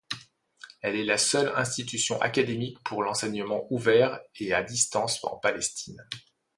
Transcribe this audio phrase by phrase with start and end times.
[0.81, 6.01] Elle est la seule institution académique pour l’enseignement ouvert et à distance en Palestine.